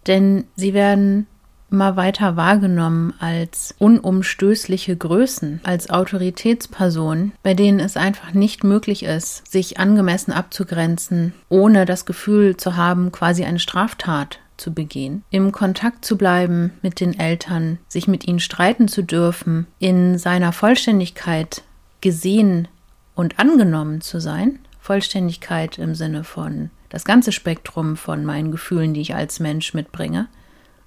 [0.06, 1.26] denn sie werden
[1.70, 9.50] immer weiter wahrgenommen als unumstößliche Größen, als Autoritätspersonen, bei denen es einfach nicht möglich ist,
[9.50, 16.04] sich angemessen abzugrenzen, ohne das Gefühl zu haben, quasi eine Straftat zu begehen, im Kontakt
[16.04, 21.62] zu bleiben mit den Eltern, sich mit ihnen streiten zu dürfen, in seiner Vollständigkeit
[22.00, 22.68] gesehen
[23.14, 24.58] und angenommen zu sein.
[24.80, 30.28] Vollständigkeit im Sinne von das ganze Spektrum von meinen Gefühlen, die ich als Mensch mitbringe.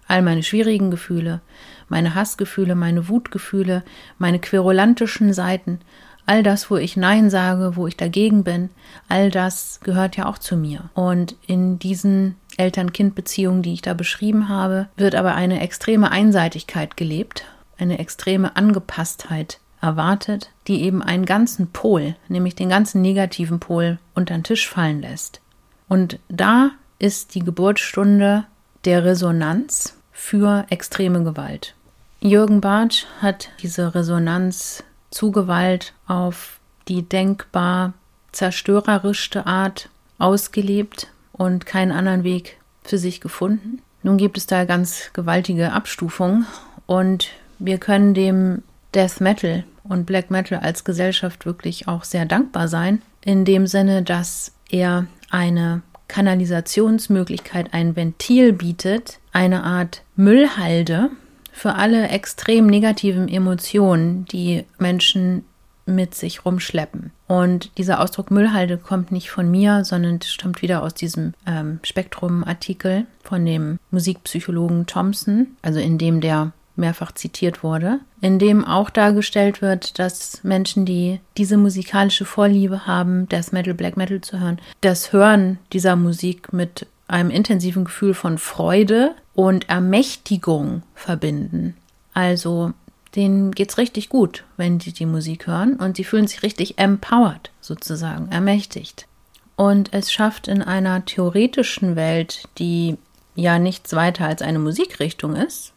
[0.07, 1.41] All meine schwierigen Gefühle,
[1.87, 3.83] meine Hassgefühle, meine Wutgefühle,
[4.17, 5.81] meine querulantischen Seiten,
[6.25, 8.69] all das, wo ich Nein sage, wo ich dagegen bin,
[9.07, 10.89] all das gehört ja auch zu mir.
[10.93, 17.45] Und in diesen Eltern-Kind-Beziehung, die ich da beschrieben habe, wird aber eine extreme Einseitigkeit gelebt,
[17.77, 24.33] eine extreme Angepasstheit erwartet, die eben einen ganzen Pol, nämlich den ganzen negativen Pol, unter
[24.33, 25.41] den Tisch fallen lässt.
[25.87, 28.45] Und da ist die Geburtsstunde
[28.85, 31.75] der Resonanz für extreme Gewalt.
[32.19, 37.93] Jürgen Bartsch hat diese Resonanz zu Gewalt auf die denkbar
[38.33, 41.07] zerstörerischste Art ausgelebt
[41.39, 43.81] und keinen anderen Weg für sich gefunden.
[44.03, 46.45] Nun gibt es da ganz gewaltige Abstufungen
[46.85, 48.61] und wir können dem
[48.93, 54.03] Death Metal und Black Metal als Gesellschaft wirklich auch sehr dankbar sein, in dem Sinne,
[54.03, 61.09] dass er eine Kanalisationsmöglichkeit, ein Ventil bietet, eine Art Müllhalde
[61.53, 65.45] für alle extrem negativen Emotionen, die Menschen
[65.89, 67.11] mit sich rumschleppen.
[67.27, 73.05] Und dieser Ausdruck Müllhalde kommt nicht von mir, sondern stammt wieder aus diesem ähm, Spektrum-Artikel
[73.23, 79.61] von dem Musikpsychologen Thompson, also in dem der mehrfach zitiert wurde, in dem auch dargestellt
[79.61, 85.13] wird, dass Menschen, die diese musikalische Vorliebe haben, Death Metal, Black Metal zu hören, das
[85.13, 91.75] Hören dieser Musik mit einem intensiven Gefühl von Freude und Ermächtigung verbinden.
[92.13, 92.73] Also
[93.15, 97.51] denen geht's richtig gut, wenn sie die Musik hören und sie fühlen sich richtig empowered,
[97.61, 99.07] sozusagen, ermächtigt.
[99.55, 102.97] Und es schafft in einer theoretischen Welt, die
[103.35, 105.73] ja nichts weiter als eine Musikrichtung ist,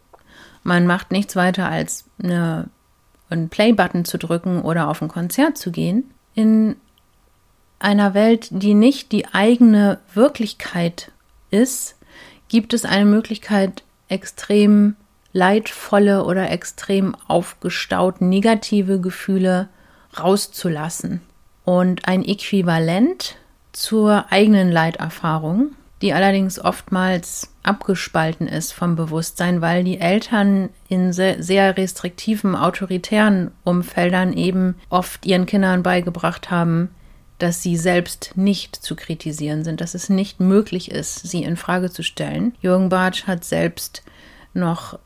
[0.62, 2.68] man macht nichts weiter als eine,
[3.28, 6.76] einen Play-Button zu drücken oder auf ein Konzert zu gehen, in
[7.78, 11.10] einer Welt, die nicht die eigene Wirklichkeit
[11.50, 11.96] ist,
[12.48, 14.96] gibt es eine Möglichkeit, extrem
[15.32, 19.68] leidvolle oder extrem aufgestaut negative Gefühle
[20.18, 21.20] rauszulassen.
[21.64, 23.36] Und ein Äquivalent
[23.72, 31.76] zur eigenen Leiterfahrung, die allerdings oftmals abgespalten ist vom Bewusstsein, weil die Eltern in sehr,
[31.76, 36.90] restriktiven, autoritären Umfeldern eben oft ihren Kindern beigebracht haben,
[37.38, 41.90] dass sie selbst nicht zu kritisieren sind, dass es nicht möglich ist, sie in Frage
[41.90, 42.54] zu stellen.
[42.60, 44.02] Jürgen Bartsch hat selbst
[44.54, 44.98] noch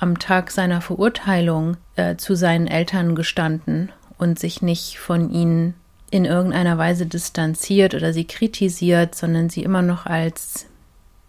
[0.00, 5.74] am Tag seiner Verurteilung äh, zu seinen Eltern gestanden und sich nicht von ihnen
[6.10, 10.66] in irgendeiner Weise distanziert oder sie kritisiert, sondern sie immer noch als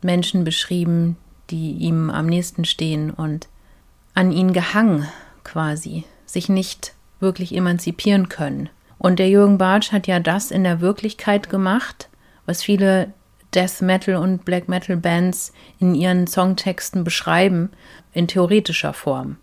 [0.01, 1.17] Menschen beschrieben,
[1.49, 3.47] die ihm am nächsten stehen und
[4.13, 5.07] an ihn gehangen
[5.43, 8.69] quasi, sich nicht wirklich emanzipieren können.
[8.97, 12.09] Und der Jürgen Bartsch hat ja das in der Wirklichkeit gemacht,
[12.45, 13.13] was viele
[13.53, 17.69] Death Metal und Black Metal Bands in ihren Songtexten beschreiben,
[18.13, 19.37] in theoretischer Form.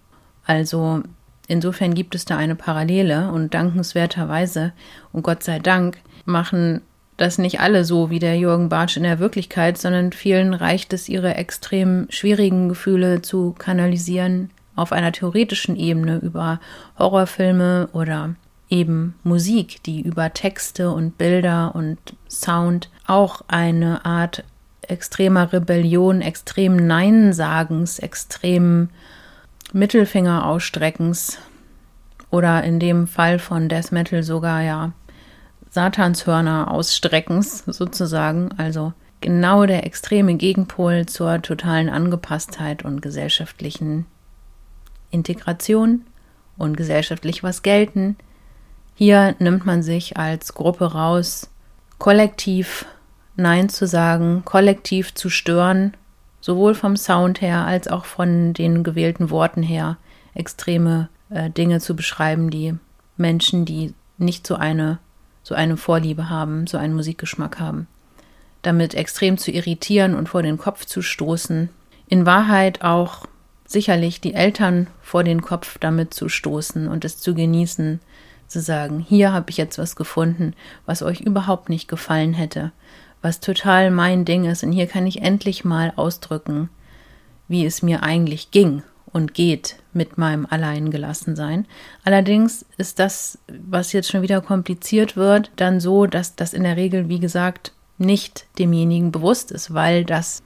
[0.44, 1.02] Also
[1.48, 4.72] insofern gibt es da eine Parallele und dankenswerterweise
[5.12, 6.82] und Gott sei Dank machen
[7.16, 11.08] das nicht alle so wie der Jürgen Bartsch in der Wirklichkeit, sondern vielen reicht es,
[11.08, 16.60] ihre extrem schwierigen Gefühle zu kanalisieren auf einer theoretischen Ebene über
[16.98, 18.34] Horrorfilme oder
[18.68, 21.98] eben Musik, die über Texte und Bilder und
[22.28, 24.44] Sound auch eine Art
[24.82, 28.88] extremer Rebellion, extrem Nein-Sagens, extrem
[29.72, 31.38] Mittelfinger-Ausstreckens
[32.30, 34.92] oder in dem Fall von Death Metal sogar ja
[35.70, 44.06] Satanshörner ausstreckens sozusagen, also genau der extreme Gegenpol zur totalen Angepasstheit und gesellschaftlichen
[45.10, 46.04] Integration
[46.56, 48.16] und gesellschaftlich was gelten.
[48.96, 51.50] Hier nimmt man sich als Gruppe raus,
[51.98, 52.86] kollektiv
[53.36, 55.92] Nein zu sagen, kollektiv zu stören,
[56.40, 59.98] sowohl vom Sound her als auch von den gewählten Worten her,
[60.34, 62.74] extreme äh, Dinge zu beschreiben, die
[63.18, 64.98] Menschen, die nicht so eine
[65.42, 67.86] so eine Vorliebe haben, so einen Musikgeschmack haben.
[68.62, 71.68] Damit extrem zu irritieren und vor den Kopf zu stoßen.
[72.08, 73.26] In Wahrheit auch
[73.64, 78.00] sicherlich die Eltern vor den Kopf damit zu stoßen und es zu genießen,
[78.48, 80.54] zu sagen, hier habe ich jetzt was gefunden,
[80.84, 82.72] was euch überhaupt nicht gefallen hätte,
[83.22, 86.68] was total mein Ding ist und hier kann ich endlich mal ausdrücken,
[87.48, 88.82] wie es mir eigentlich ging
[89.12, 91.66] und geht mit meinem Alleingelassensein.
[92.04, 96.76] Allerdings ist das, was jetzt schon wieder kompliziert wird, dann so, dass das in der
[96.76, 100.42] Regel, wie gesagt, nicht demjenigen bewusst ist, weil das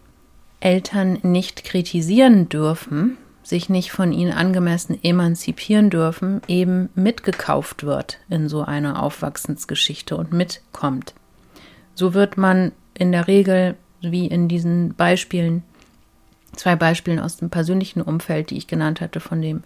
[0.61, 8.49] Eltern nicht kritisieren dürfen, sich nicht von ihnen angemessen emanzipieren dürfen, eben mitgekauft wird in
[8.49, 11.15] so einer Aufwachsensgeschichte und mitkommt.
[11.95, 15.63] So wird man in der Regel, wie in diesen Beispielen,
[16.55, 19.63] zwei Beispielen aus dem persönlichen Umfeld, die ich genannt hatte, von dem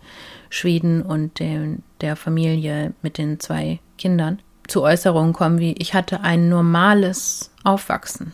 [0.50, 6.22] Schweden und dem, der Familie mit den zwei Kindern, zu Äußerungen kommen wie, ich hatte
[6.22, 8.32] ein normales Aufwachsen.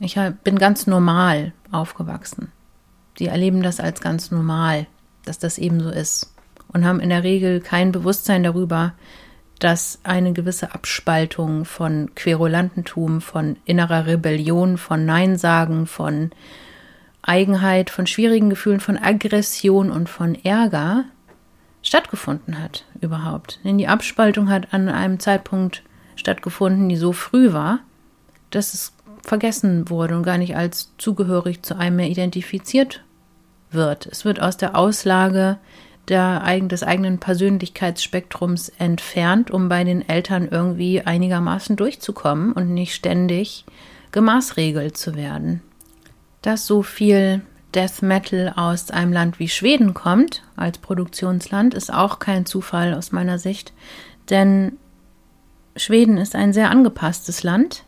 [0.00, 2.52] Ich bin ganz normal aufgewachsen.
[3.18, 4.86] Sie erleben das als ganz normal,
[5.24, 6.32] dass das eben so ist
[6.72, 8.94] und haben in der Regel kein Bewusstsein darüber,
[9.58, 16.32] dass eine gewisse Abspaltung von Querulantentum, von innerer Rebellion, von Neinsagen, von
[17.22, 21.04] Eigenheit, von schwierigen Gefühlen, von Aggression und von Ärger
[21.82, 23.60] stattgefunden hat überhaupt.
[23.64, 25.82] Denn die Abspaltung hat an einem Zeitpunkt
[26.16, 27.80] stattgefunden, die so früh war,
[28.50, 28.91] dass es
[29.22, 33.02] vergessen wurde und gar nicht als zugehörig zu einem mehr identifiziert
[33.70, 34.06] wird.
[34.06, 35.58] Es wird aus der Auslage
[36.08, 43.64] der, des eigenen Persönlichkeitsspektrums entfernt, um bei den Eltern irgendwie einigermaßen durchzukommen und nicht ständig
[44.10, 45.62] gemaßregelt zu werden.
[46.42, 47.42] Dass so viel
[47.74, 53.12] Death Metal aus einem Land wie Schweden kommt, als Produktionsland, ist auch kein Zufall aus
[53.12, 53.72] meiner Sicht,
[54.28, 54.76] denn
[55.76, 57.84] Schweden ist ein sehr angepasstes Land,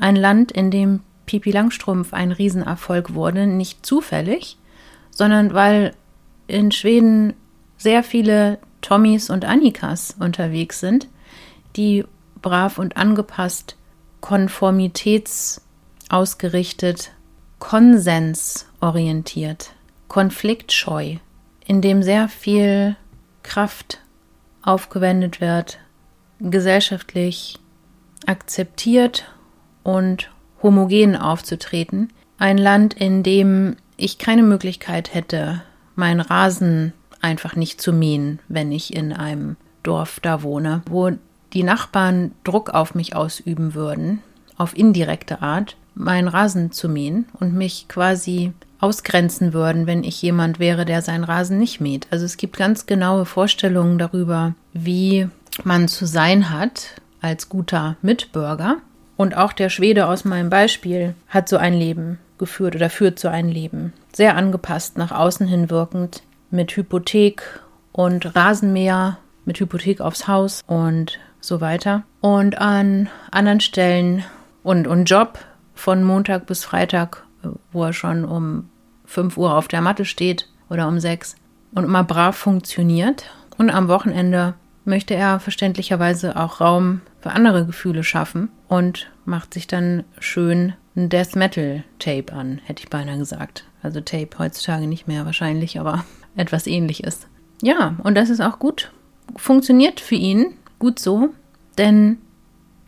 [0.00, 4.58] ein Land, in dem Pipi Langstrumpf ein Riesenerfolg wurde, nicht zufällig,
[5.10, 5.94] sondern weil
[6.46, 7.34] in Schweden
[7.76, 11.06] sehr viele Tommys und Annikas unterwegs sind,
[11.76, 12.04] die
[12.42, 13.76] brav und angepasst,
[14.20, 17.12] konformitätsausgerichtet,
[17.58, 19.70] konsensorientiert,
[20.08, 21.16] konfliktscheu,
[21.66, 22.96] in dem sehr viel
[23.42, 24.00] Kraft
[24.62, 25.78] aufgewendet wird,
[26.40, 27.58] gesellschaftlich
[28.26, 29.24] akzeptiert
[29.94, 30.30] und
[30.62, 32.12] homogen aufzutreten.
[32.38, 35.62] Ein Land, in dem ich keine Möglichkeit hätte,
[35.94, 41.10] meinen Rasen einfach nicht zu mähen, wenn ich in einem Dorf da wohne, wo
[41.52, 44.22] die Nachbarn Druck auf mich ausüben würden,
[44.56, 50.58] auf indirekte Art, meinen Rasen zu mähen und mich quasi ausgrenzen würden, wenn ich jemand
[50.58, 52.06] wäre, der seinen Rasen nicht mäht.
[52.10, 55.28] Also es gibt ganz genaue Vorstellungen darüber, wie
[55.64, 58.76] man zu sein hat als guter Mitbürger.
[59.20, 63.28] Und auch der Schwede aus meinem Beispiel hat so ein Leben geführt oder führt so
[63.28, 63.92] ein Leben.
[64.14, 67.42] Sehr angepasst, nach außen hin wirkend, mit Hypothek
[67.92, 72.04] und Rasenmäher, mit Hypothek aufs Haus und so weiter.
[72.22, 74.24] Und an anderen Stellen
[74.62, 75.38] und, und Job
[75.74, 77.22] von Montag bis Freitag,
[77.72, 78.70] wo er schon um
[79.04, 81.36] 5 Uhr auf der Matte steht oder um 6
[81.74, 83.26] und immer brav funktioniert.
[83.58, 84.54] Und am Wochenende
[84.86, 91.08] möchte er verständlicherweise auch Raum für andere Gefühle schaffen und macht sich dann schön ein
[91.08, 93.64] Death Metal Tape an, hätte ich beinahe gesagt.
[93.82, 96.04] Also Tape heutzutage nicht mehr wahrscheinlich, aber
[96.36, 97.26] etwas ähnliches.
[97.60, 98.92] Ja, und das ist auch gut.
[99.36, 101.30] Funktioniert für ihn gut so,
[101.78, 102.18] denn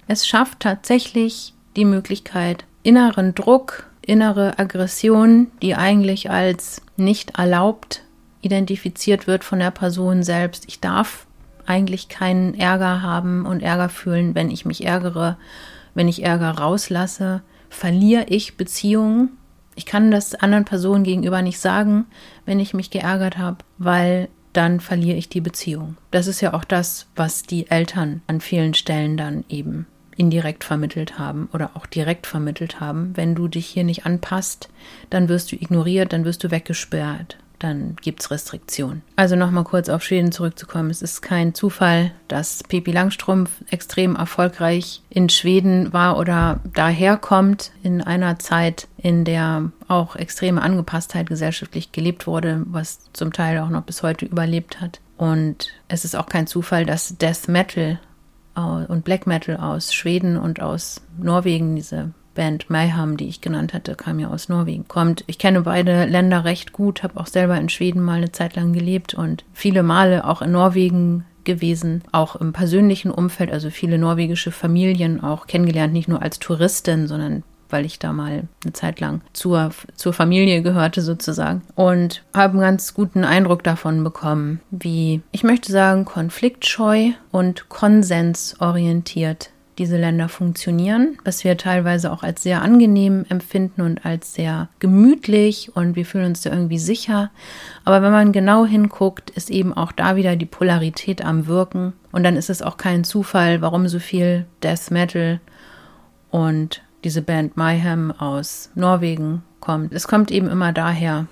[0.06, 8.02] es schafft tatsächlich die Möglichkeit, inneren Druck, innere Aggression, die eigentlich als nicht erlaubt
[8.40, 10.64] identifiziert wird von der Person selbst.
[10.66, 11.26] Ich darf
[11.64, 15.36] eigentlich keinen Ärger haben und Ärger fühlen, wenn ich mich ärgere,
[15.94, 19.30] wenn ich Ärger rauslasse, verliere ich Beziehungen.
[19.74, 22.06] Ich kann das anderen Personen gegenüber nicht sagen,
[22.44, 25.96] wenn ich mich geärgert habe, weil dann verliere ich die Beziehung.
[26.10, 29.86] Das ist ja auch das, was die Eltern an vielen Stellen dann eben
[30.16, 33.16] indirekt vermittelt haben oder auch direkt vermittelt haben.
[33.16, 34.68] Wenn du dich hier nicht anpasst,
[35.08, 39.02] dann wirst du ignoriert, dann wirst du weggesperrt, dann gibt es Restriktionen.
[39.16, 40.90] Also nochmal kurz auf Schweden zurückzukommen.
[40.90, 48.02] Es ist kein Zufall, dass Pipi Langstrumpf extrem erfolgreich in Schweden war oder daherkommt in
[48.02, 53.82] einer Zeit, in der auch extreme Angepasstheit gesellschaftlich gelebt wurde, was zum Teil auch noch
[53.82, 55.00] bis heute überlebt hat.
[55.16, 58.00] Und es ist auch kein Zufall, dass Death Metal
[58.54, 63.94] und Black Metal aus Schweden und aus Norwegen, diese Band Mayhem, die ich genannt hatte,
[63.94, 64.88] kam ja aus Norwegen.
[64.88, 68.56] Kommt, ich kenne beide Länder recht gut, habe auch selber in Schweden mal eine Zeit
[68.56, 73.98] lang gelebt und viele Male auch in Norwegen gewesen, auch im persönlichen Umfeld, also viele
[73.98, 79.00] norwegische Familien auch kennengelernt, nicht nur als Touristin, sondern weil ich da mal eine Zeit
[79.00, 85.22] lang zur, zur Familie gehörte sozusagen und habe einen ganz guten Eindruck davon bekommen, wie,
[85.32, 92.62] ich möchte sagen, konfliktscheu und konsensorientiert diese Länder funktionieren, was wir teilweise auch als sehr
[92.62, 97.30] angenehm empfinden und als sehr gemütlich und wir fühlen uns da irgendwie sicher.
[97.84, 102.22] Aber wenn man genau hinguckt, ist eben auch da wieder die Polarität am Wirken und
[102.22, 105.40] dann ist es auch kein Zufall, warum so viel Death Metal
[106.30, 109.92] und diese Band Mayhem aus Norwegen kommt.
[109.92, 111.26] Es kommt eben immer daher,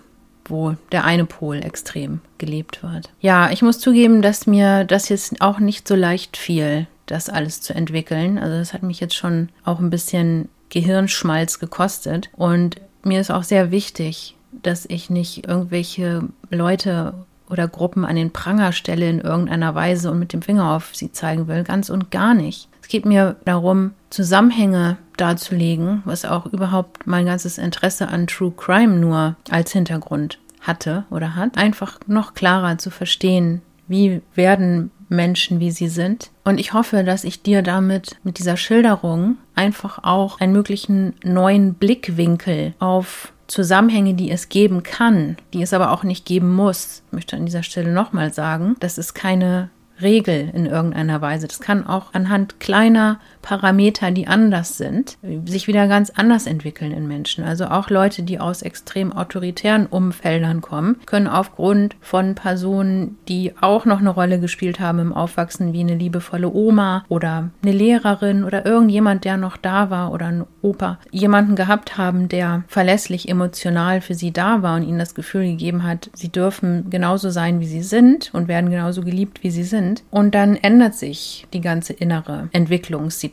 [0.47, 3.11] wo der eine Pol extrem gelebt wird.
[3.21, 7.61] Ja, ich muss zugeben, dass mir das jetzt auch nicht so leicht fiel, das alles
[7.61, 8.39] zu entwickeln.
[8.39, 12.31] Also das hat mich jetzt schon auch ein bisschen Gehirnschmalz gekostet.
[12.37, 17.15] Und mir ist auch sehr wichtig, dass ich nicht irgendwelche Leute
[17.49, 21.13] oder Gruppen an den Pranger stelle in irgendeiner Weise und mit dem Finger auf sie
[21.13, 21.65] zeigen will.
[21.65, 22.69] Ganz und gar nicht.
[22.81, 28.97] Es geht mir darum, Zusammenhänge darzulegen, was auch überhaupt mein ganzes Interesse an True Crime
[28.97, 31.57] nur als Hintergrund hatte oder hat.
[31.57, 36.31] Einfach noch klarer zu verstehen, wie werden Menschen, wie sie sind.
[36.45, 41.75] Und ich hoffe, dass ich dir damit mit dieser Schilderung einfach auch einen möglichen neuen
[41.75, 47.03] Blickwinkel auf Zusammenhänge, die es geben kann, die es aber auch nicht geben muss.
[47.09, 51.49] Ich möchte an dieser Stelle nochmal sagen, das ist keine Regel in irgendeiner Weise.
[51.49, 57.09] Das kann auch anhand kleiner Parameter, die anders sind, sich wieder ganz anders entwickeln in
[57.09, 57.45] Menschen.
[57.45, 63.85] Also auch Leute, die aus extrem autoritären Umfeldern kommen, können aufgrund von Personen, die auch
[63.85, 68.67] noch eine Rolle gespielt haben im Aufwachsen, wie eine liebevolle Oma oder eine Lehrerin oder
[68.67, 74.15] irgendjemand, der noch da war oder ein Opa, jemanden gehabt haben, der verlässlich emotional für
[74.15, 77.83] sie da war und ihnen das Gefühl gegeben hat, sie dürfen genauso sein, wie sie
[77.83, 80.03] sind und werden genauso geliebt, wie sie sind.
[80.11, 83.30] Und dann ändert sich die ganze innere Entwicklungssituation.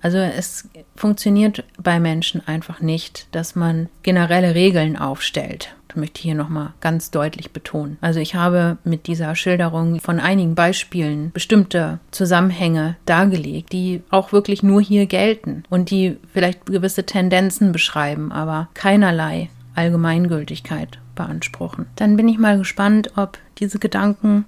[0.00, 6.34] Also es funktioniert bei Menschen einfach nicht, dass man generelle Regeln aufstellt möchte ich hier
[6.34, 7.98] nochmal ganz deutlich betonen.
[8.00, 14.62] Also ich habe mit dieser Schilderung von einigen Beispielen bestimmte Zusammenhänge dargelegt, die auch wirklich
[14.62, 21.86] nur hier gelten und die vielleicht gewisse Tendenzen beschreiben, aber keinerlei Allgemeingültigkeit beanspruchen.
[21.96, 24.44] Dann bin ich mal gespannt, ob diese Gedanken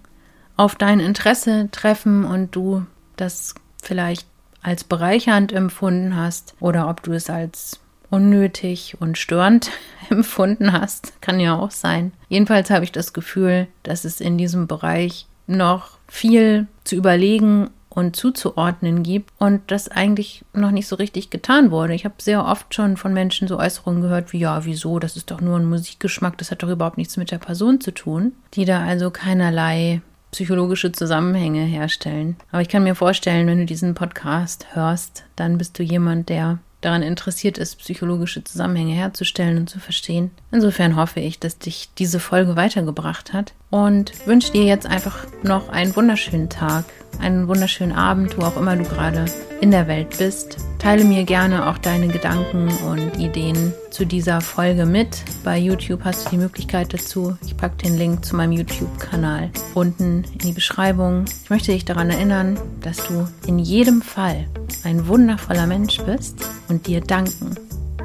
[0.57, 4.27] auf dein Interesse treffen und du das vielleicht
[4.65, 7.79] als bereichernd empfunden hast oder ob du es als
[8.11, 9.71] unnötig und störend
[10.11, 11.21] empfunden hast.
[11.21, 12.13] Kann ja auch sein.
[12.29, 18.17] Jedenfalls habe ich das Gefühl, dass es in diesem Bereich noch viel zu überlegen und
[18.17, 21.95] zuzuordnen gibt und das eigentlich noch nicht so richtig getan wurde.
[21.95, 25.31] Ich habe sehr oft schon von Menschen so Äußerungen gehört wie, ja, wieso, das ist
[25.31, 28.65] doch nur ein Musikgeschmack, das hat doch überhaupt nichts mit der Person zu tun, die
[28.65, 30.01] da also keinerlei
[30.35, 32.35] psychologische Zusammenhänge herstellen.
[32.51, 36.59] Aber ich kann mir vorstellen, wenn du diesen Podcast hörst, dann bist du jemand, der
[36.81, 40.33] daran interessiert ist, psychologische Zusammenhänge herzustellen und zu verstehen.
[40.51, 45.69] Insofern hoffe ich, dass dich diese Folge weitergebracht hat und wünsche dir jetzt einfach noch
[45.69, 46.85] einen wunderschönen Tag,
[47.21, 49.27] einen wunderschönen Abend, wo auch immer du gerade
[49.61, 50.57] in der Welt bist.
[50.79, 55.23] Teile mir gerne auch deine Gedanken und Ideen zu dieser Folge mit.
[55.43, 57.37] Bei YouTube hast du die Möglichkeit dazu.
[57.47, 61.25] Ich packe den Link zu meinem YouTube-Kanal unten in die Beschreibung.
[61.43, 64.47] Ich möchte dich daran erinnern, dass du in jedem Fall
[64.83, 67.55] ein wundervoller Mensch bist und dir danken,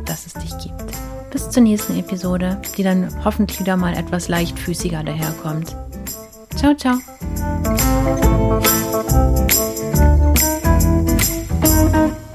[0.05, 0.97] dass es dich gibt.
[1.31, 5.75] Bis zur nächsten Episode, die dann hoffentlich wieder mal etwas leichtfüßiger daherkommt.
[6.55, 6.99] Ciao, ciao.
[11.61, 12.28] Thank you.